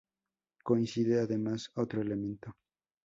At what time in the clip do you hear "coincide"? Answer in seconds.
0.63-1.19